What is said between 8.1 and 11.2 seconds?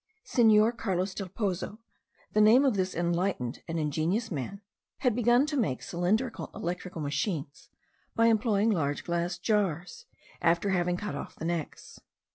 by employing large glass jars, after having cut